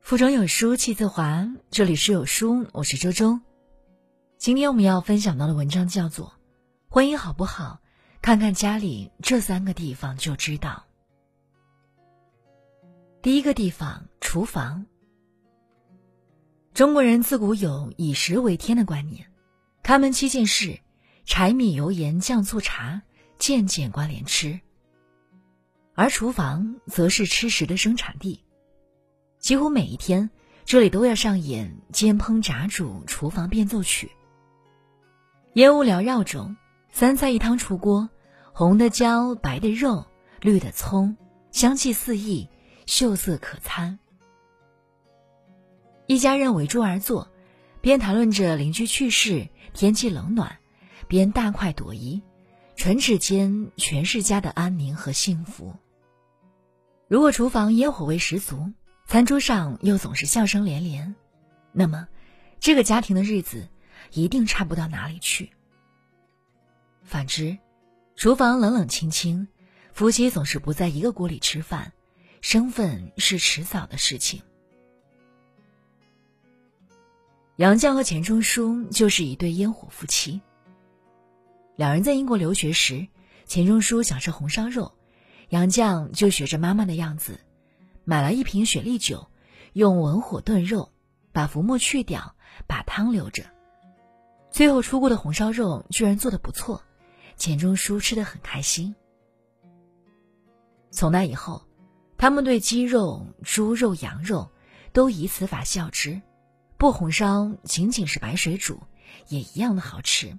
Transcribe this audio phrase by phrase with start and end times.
[0.00, 3.40] 腹中有书气自华，这里是有书，我是周周。
[4.38, 6.26] 今天我们要分享到的文章叫做
[6.88, 7.80] 《婚姻好不好，
[8.22, 10.84] 看看家里这三个地方就知道》。
[13.20, 14.86] 第一个地方，厨房。
[16.72, 19.26] 中国人自古有以食为天的观念，
[19.82, 20.78] 开门七件事：
[21.24, 23.02] 柴米油盐酱醋茶，
[23.38, 24.60] 渐渐关联吃。
[25.94, 28.44] 而厨房则是吃食的生产地。
[29.38, 30.30] 几乎每一天，
[30.64, 34.10] 这里都要上演煎烹炸煮厨房变奏曲。
[35.54, 36.56] 烟雾缭绕中，
[36.90, 38.10] 三菜一汤出锅，
[38.52, 40.06] 红的椒，白的肉，
[40.40, 41.16] 绿的葱，
[41.50, 42.48] 香气四溢，
[42.84, 43.98] 秀色可餐。
[46.06, 47.30] 一家人围桌而坐，
[47.80, 50.58] 边谈论着邻居去世、天气冷暖，
[51.08, 52.22] 边大快朵颐，
[52.76, 55.74] 唇齿间全是家的安宁和幸福。
[57.08, 58.70] 如果厨房烟火味十足，
[59.06, 61.16] 餐桌上又总是笑声连连，
[61.72, 62.06] 那么，
[62.60, 63.68] 这个家庭的日子
[64.12, 65.50] 一定差不到哪里去。
[67.02, 67.56] 反之，
[68.14, 69.48] 厨房冷冷清清，
[69.92, 71.92] 夫妻总是不在一个锅里吃饭，
[72.40, 74.42] 生分是迟早的事情。
[77.56, 80.42] 杨绛和钱钟书就是一对烟火夫妻。
[81.76, 83.06] 两人在英国留学时，
[83.44, 84.94] 钱钟书想吃红烧肉，
[85.50, 87.38] 杨绛就学着妈妈的样子。
[88.04, 89.28] 买了一瓶雪莉酒，
[89.74, 90.90] 用文火炖肉，
[91.32, 92.34] 把浮沫去掉，
[92.66, 93.44] 把汤留着。
[94.50, 96.82] 最后出锅的红烧肉居然做的不错，
[97.36, 98.94] 钱钟书吃的很开心。
[100.90, 101.62] 从那以后，
[102.16, 104.50] 他们对鸡肉、猪肉、羊肉
[104.94, 106.22] 都以此法孝之，
[106.78, 108.80] 不红烧仅仅是白水煮，
[109.28, 110.38] 也一样的好吃。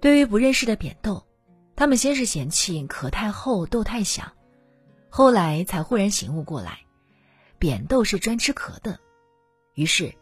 [0.00, 1.26] 对于不认识的扁豆，
[1.74, 4.32] 他们先是嫌弃壳太厚，豆太小。
[5.08, 6.80] 后来才忽然醒悟过来，
[7.58, 9.00] 扁豆是专吃壳的，
[9.74, 10.14] 于是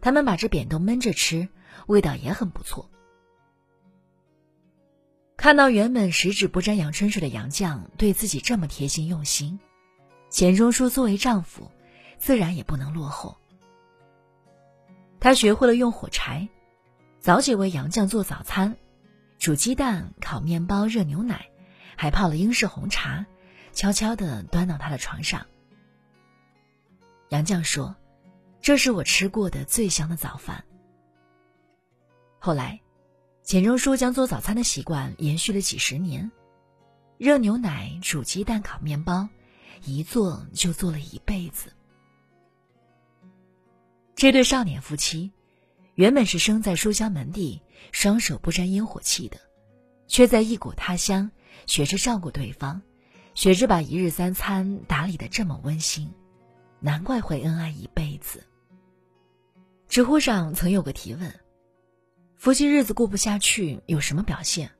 [0.00, 1.48] 他们把这扁豆焖着吃，
[1.86, 2.90] 味道也很不错。
[5.36, 9.60] 看到原本十指不沾阳春水的杨绛对自己这么贴心用心，
[10.30, 11.70] 钱钟书作为丈夫，
[12.18, 13.36] 自然也不能落后。
[15.20, 16.48] 他学会了用火柴，
[17.20, 18.76] 早起为杨绛做早餐，
[19.38, 21.48] 煮鸡蛋、烤面包、热牛奶，
[21.96, 23.26] 还泡了英式红茶。
[23.70, 25.46] 悄悄地端到他的床上。
[27.28, 27.94] 杨绛说
[28.60, 30.64] ：“这是我吃过的最香的早饭。”
[32.40, 32.80] 后来，
[33.44, 36.32] 钱钟书将做早餐的习惯延续了几十年，
[37.18, 39.28] 热牛奶、煮鸡蛋、烤面包，
[39.84, 41.72] 一做就做了一辈子。
[44.16, 45.30] 这对少年夫妻，
[45.98, 47.60] 原本是生在书香门第、
[47.90, 49.36] 双手不沾烟火气的，
[50.06, 51.28] 却在异国他乡
[51.66, 52.80] 学着照顾对方。
[53.34, 56.08] 学着把一日三餐打理的这么温馨，
[56.78, 58.46] 难怪会恩爱一辈子。
[59.88, 61.34] 知乎上曾有个提问：
[62.36, 64.70] 夫妻日子过不下去有什么表现？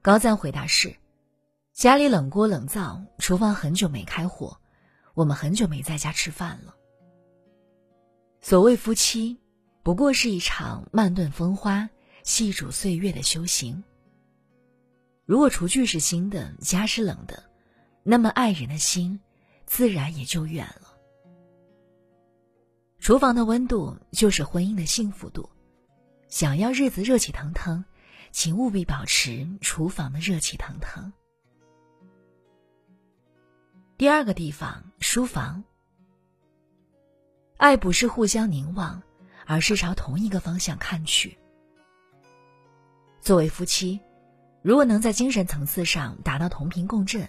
[0.00, 0.96] 高赞回答是：
[1.74, 4.58] 家里冷锅冷灶，厨房很久没开火，
[5.12, 6.74] 我们很久没在家吃饭了。
[8.40, 9.38] 所谓夫妻，
[9.86, 11.88] 不过是一场慢炖风花、
[12.24, 13.84] 细煮岁月的修行。
[15.24, 17.44] 如果厨具是新的，家是冷的，
[18.02, 19.20] 那么爱人的心，
[19.64, 20.98] 自然也就远了。
[22.98, 25.48] 厨房的温度就是婚姻的幸福度，
[26.26, 27.84] 想要日子热气腾腾，
[28.32, 31.12] 请务必保持厨房的热气腾腾。
[33.96, 35.62] 第二个地方，书房。
[37.56, 39.00] 爱不是互相凝望，
[39.46, 41.38] 而是朝同一个方向看去。
[43.20, 43.98] 作为夫妻。
[44.62, 47.28] 如果能在精神层次上达到同频共振，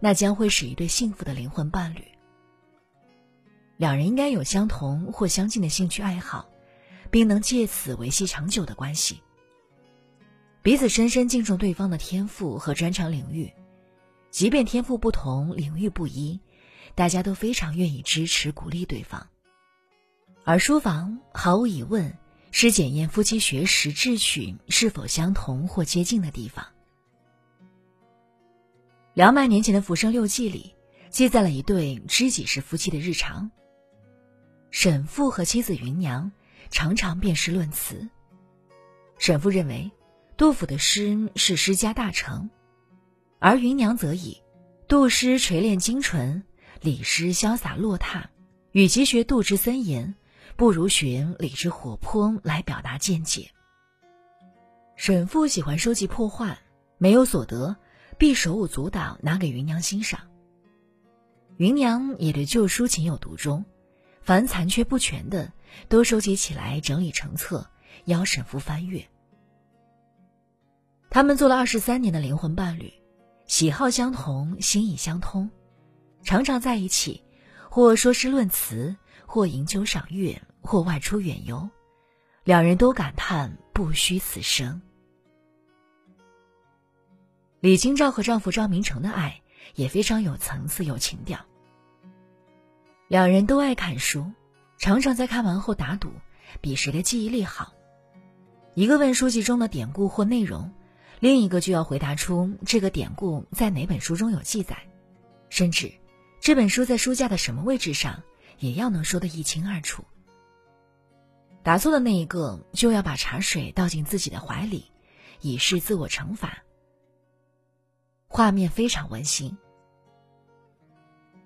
[0.00, 2.02] 那将会是一对幸福的灵魂伴侣。
[3.76, 6.50] 两人应该有相同或相近的兴趣爱好，
[7.08, 9.20] 并能借此维系长久的关系。
[10.60, 13.52] 彼此深深敬重对方的天赋和专长领域，
[14.32, 16.40] 即便天赋不同、领域不一，
[16.96, 19.24] 大家都非常愿意支持鼓励对方。
[20.44, 22.16] 而书房毫无疑问。
[22.54, 26.66] 是检验夫妻学识志趣是否相同或接近的地方。
[29.14, 30.74] 两百年前的《浮生六记》里，
[31.08, 33.50] 记载了一对知己是夫妻的日常。
[34.70, 36.30] 沈复和妻子芸娘
[36.70, 38.06] 常常辩诗论词。
[39.16, 39.90] 沈复认为，
[40.36, 42.50] 杜甫的诗是诗家大成，
[43.38, 44.42] 而芸娘则以
[44.88, 46.44] 杜诗锤炼精纯，
[46.82, 48.28] 李诗潇洒落拓，
[48.72, 50.14] 与其学杜之森严。
[50.56, 53.50] 不如寻理智活泼来表达见解。
[54.96, 56.58] 沈父喜欢收集破画，
[56.98, 57.76] 没有所得，
[58.18, 60.20] 必手舞足蹈拿给芸娘欣赏。
[61.56, 63.64] 芸娘也对旧书情有独钟，
[64.20, 65.52] 凡残缺不全的，
[65.88, 67.68] 都收集起来整理成册，
[68.04, 69.04] 邀沈父翻阅。
[71.10, 72.92] 他们做了二十三年的灵魂伴侣，
[73.46, 75.50] 喜好相同，心意相通，
[76.22, 77.22] 常常在一起，
[77.70, 78.96] 或说诗论词，
[79.32, 81.70] 或饮酒赏月，或外出远游，
[82.44, 84.82] 两人都感叹不虚此生。
[87.58, 89.40] 李清照和丈夫赵明诚的爱
[89.74, 91.40] 也非常有层次、有情调。
[93.08, 94.30] 两人都爱看书，
[94.76, 96.12] 常常在看完后打赌，
[96.60, 97.72] 比谁的记忆力好。
[98.74, 100.74] 一个问书籍中的典故或内容，
[101.20, 104.76] 另一个就要回答出这个典故在哪本书中有记载，
[105.48, 105.90] 甚至
[106.38, 108.22] 这本书在书架的什么位置上，
[108.62, 110.04] 也要能说得一清二楚。
[111.64, 114.84] 答错的那一个就要把茶水倒进自己的怀里，
[115.40, 116.62] 以示自我惩罚。
[118.28, 119.58] 画面非常温馨。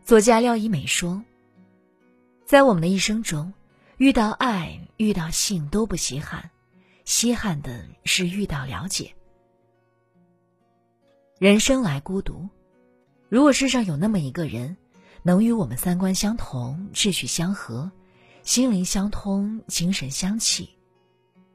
[0.04, 1.24] 作家廖一美说。
[2.44, 3.52] 在我们的一生中，
[3.96, 6.50] 遇到爱、遇到性都不稀罕，
[7.04, 9.12] 稀罕的是遇到了解。
[11.40, 12.48] 人生来孤独，
[13.28, 14.76] 如果世上有那么一个人，
[15.26, 17.90] 能与我们三观相同、志趣相合、
[18.44, 20.70] 心灵相通、精神相契，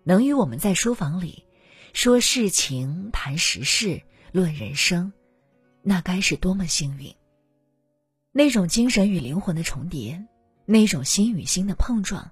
[0.04, 1.46] 能与我们在书房里
[1.94, 4.02] 说事情、谈时事、
[4.34, 5.14] 论人生，
[5.84, 7.16] 那该是多么幸运！
[8.34, 10.22] 那种精神与灵魂的重叠。
[10.66, 12.30] 那种心与心的碰撞，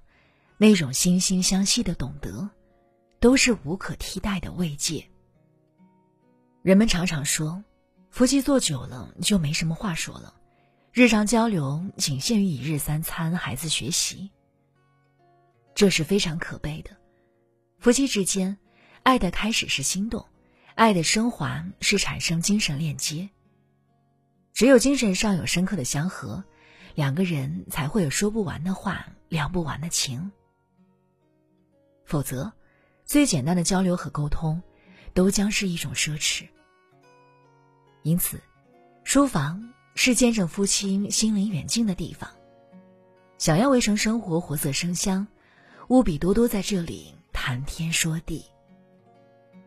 [0.58, 2.50] 那种惺惺相惜的懂得，
[3.18, 5.08] 都是无可替代的慰藉。
[6.60, 7.64] 人们常常说，
[8.10, 10.34] 夫妻做久了就没什么话说了，
[10.92, 14.30] 日常交流仅限于一日三餐、孩子学习。
[15.74, 16.90] 这是非常可悲的。
[17.78, 18.58] 夫妻之间，
[19.04, 20.26] 爱的开始是心动，
[20.74, 23.30] 爱的升华是产生精神链接。
[24.52, 26.44] 只有精神上有深刻的相合。
[26.96, 30.32] 两个人才会有说不完的话，聊不完的情。
[32.04, 32.52] 否则，
[33.04, 34.60] 最简单的交流和沟通，
[35.14, 36.48] 都将是一种奢侈。
[38.02, 38.42] 因此，
[39.04, 42.30] 书房是见证夫妻心灵远近的地方。
[43.38, 45.26] 想要围城生活活色生香，
[45.88, 48.44] 务必多多在这里谈天说地。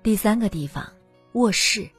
[0.03, 0.93] 第三个地方，
[1.33, 1.89] 卧室。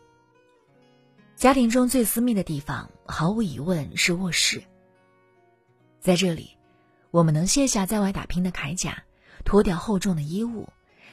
[1.37, 4.63] 家庭中最私密的地方，毫无疑问是卧室。
[6.01, 6.57] 在这里，
[7.11, 9.03] 我们能卸下在外打拼的铠甲，
[9.45, 10.69] 脱掉厚重的衣物，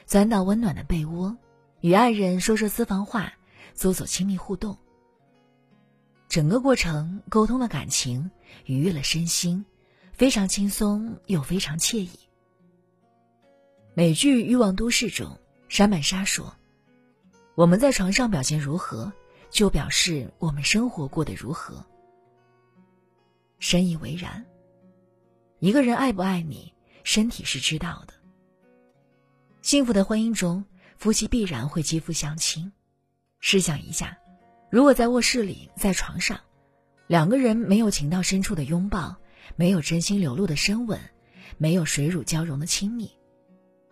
[0.06, 1.36] 钻到温暖的被窝，
[1.80, 3.32] 与爱人说说私房话，
[3.74, 4.78] 做做亲密互动。
[6.32, 8.30] 整个过程沟通了感情，
[8.64, 9.66] 愉悦了身心，
[10.14, 12.10] 非常轻松又非常惬意。
[13.92, 15.38] 美剧《欲望都市》中，
[15.68, 16.56] 山本莎说
[17.54, 19.12] ：“我们在床上表现如何，
[19.50, 21.84] 就表示我们生活过得如何。”
[23.60, 24.46] 深以为然。
[25.58, 26.72] 一个人爱不爱你，
[27.04, 28.14] 身体是知道的。
[29.60, 30.64] 幸福的婚姻中，
[30.96, 32.72] 夫妻必然会肌肤相亲。
[33.38, 34.16] 试想一下，
[34.72, 36.40] 如果在卧室里，在床上，
[37.06, 39.14] 两个人没有情到深处的拥抱，
[39.54, 40.98] 没有真心流露的深吻，
[41.58, 43.10] 没有水乳交融的亲密，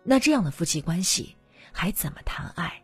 [0.03, 1.37] 那这样的夫妻关系
[1.71, 2.81] 还怎么谈爱？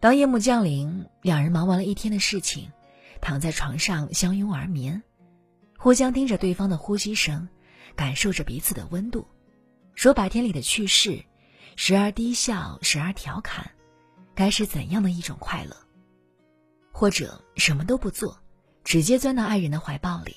[0.00, 2.72] 当夜幕降临，两人忙完了一天的事情，
[3.20, 5.02] 躺在床上相拥而眠。
[5.76, 7.46] 互相听着对方的呼吸声，
[7.94, 9.28] 感受着彼此的温度，
[9.94, 11.22] 说白天里的趣事，
[11.76, 13.70] 时而低笑，时而调侃，
[14.34, 15.76] 该是怎样的一种快乐？
[17.00, 18.38] 或者什么都不做，
[18.84, 20.36] 直接钻到爱人的怀抱里，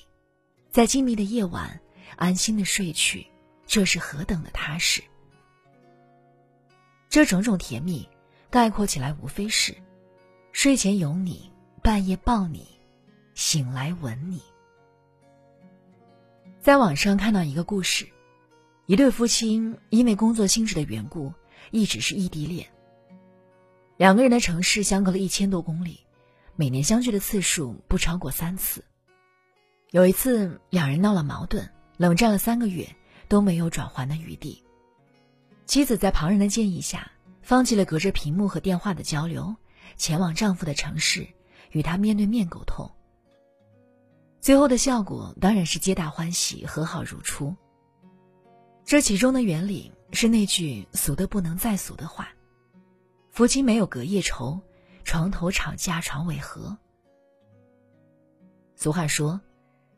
[0.70, 1.78] 在静谧的夜晚
[2.16, 3.26] 安心的睡去，
[3.66, 5.02] 这是何等的踏实！
[7.10, 8.08] 这种种甜蜜，
[8.48, 9.74] 概括起来无非是：
[10.52, 11.52] 睡前有你，
[11.82, 12.66] 半夜抱你，
[13.34, 14.40] 醒来吻你。
[16.62, 18.08] 在网上看到一个故事，
[18.86, 21.30] 一对夫妻因为工作性质的缘故，
[21.72, 22.66] 一直是异地恋。
[23.98, 26.00] 两个人的城市相隔了一千多公里，
[26.56, 28.84] 每年相聚的次数不超过三次。
[29.90, 32.88] 有一次，两人闹了矛盾，冷战了三个月，
[33.28, 34.62] 都没有转圜的余地。
[35.66, 37.10] 妻子在旁人的建议下，
[37.42, 39.56] 放弃了隔着屏幕和电话的交流，
[39.96, 41.26] 前往丈夫的城市，
[41.72, 42.88] 与他面对面沟通。
[44.40, 47.56] 最后的效果当然是皆大欢喜，和好如初。
[48.84, 52.28] 这其中的原理是那句俗的不能再俗的话
[53.32, 54.60] ：“夫妻没有隔夜仇，
[55.04, 56.76] 床头吵架床尾和。”
[58.74, 59.40] 俗话说：“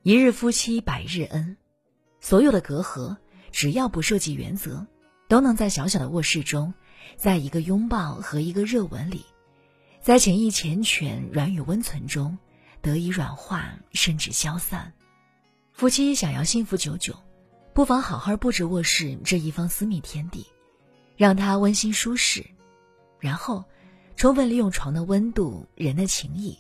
[0.03, 1.57] 一日夫妻百日恩。”
[2.21, 3.17] 所有的隔阂，
[3.53, 4.87] 只要不涉及原则，
[5.29, 6.75] 都能在小小的卧室中，
[7.17, 9.25] 在一个拥抱和一个热吻里，
[10.01, 12.37] 在情意缱绻、软语温存中
[12.83, 14.93] 得以软化，甚至消散。
[15.73, 17.15] 夫妻想要幸福久久，
[17.73, 20.47] 不妨好好布置卧室这一方私密天地，
[21.17, 22.45] 让它温馨舒适，
[23.21, 23.65] 然后
[24.17, 26.59] 充分利用床的温度、人的情谊，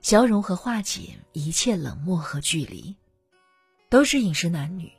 [0.00, 2.94] 消融和化解一切冷漠和距离。
[3.88, 4.92] 都是饮食男女，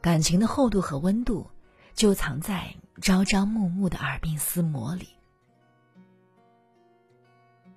[0.00, 1.50] 感情的厚度和温度，
[1.94, 5.08] 就藏在朝朝暮暮的耳鬓厮磨里。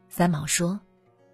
[0.10, 0.80] 三毛说：“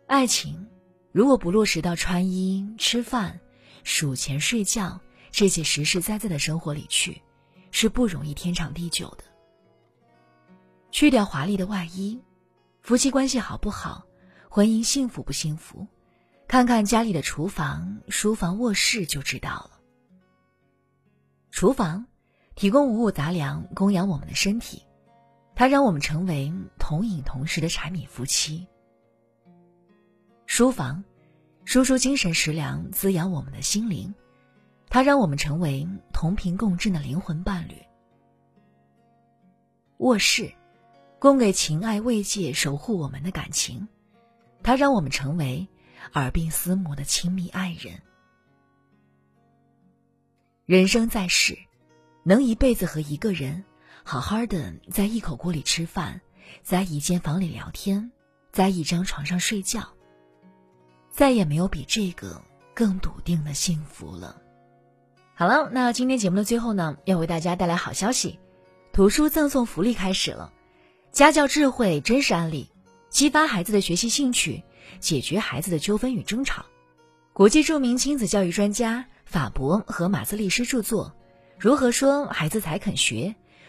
[0.08, 0.68] 爱情
[1.12, 3.40] 如果不落实到穿衣、吃饭、
[3.84, 5.00] 数钱、睡觉
[5.32, 7.22] 这些实实在在的生活里去，
[7.72, 9.24] 是不容易天长地久的。
[10.92, 12.22] 去掉华丽的外衣，
[12.82, 14.06] 夫妻关系好不好，
[14.50, 15.88] 婚姻幸福不幸福，
[16.48, 19.80] 看看家里的厨房、书房、卧室就知道了。
[21.50, 22.06] 厨房
[22.56, 24.86] 提供五谷杂粮，供养我们的身体。”
[25.54, 28.68] 它让我们成为同饮同食的柴米夫妻。
[30.48, 31.04] 书房，
[31.66, 34.16] 输出精神食粮，滋养我们的心灵。
[34.90, 37.76] 它让我们成为同频共振的灵魂伴侣。
[39.98, 40.52] 卧室，
[41.22, 43.88] 供给情爱慰藉，守护我们的感情。
[44.64, 45.68] 它让我们成为
[46.14, 47.94] 耳鬓厮磨的亲密爱人。
[50.66, 51.56] 人生在世，
[52.24, 53.64] 能一辈子和一个人。
[54.04, 56.20] 好好的在一口锅里吃饭，
[56.64, 58.12] 在一间房里聊天，
[58.52, 59.88] 在一张床上睡觉。
[61.12, 64.42] 再也没有比这个更笃定的幸福了。
[65.36, 68.40] 好了，那今天节目的最后呢，要为大家带来好消息，
[68.92, 70.52] 图书赠送福利开始了，
[71.12, 72.70] 家教智慧真实案例，
[73.10, 74.64] 激发孩子的学习兴趣，
[75.02, 76.66] 解决孩子的纠纷与争吵。
[77.34, 81.08] 国际著名亲子教育专家法博和马斯利师著作
[81.60, 83.16] 《如何说孩子才肯学》。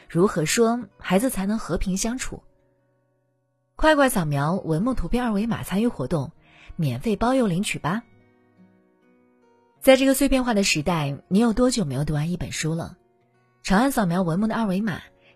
[0.09, 2.43] 如何说孩子才能和平相处？
[3.75, 6.31] 快快扫描文末图片二维码参与活动，
[6.77, 8.03] 免费包邮领取吧！
[9.81, 12.99] 在这个碎片化的时代，你有多久没有读完一本书了？
[13.65, 15.01] 长按扫描文末的二维码，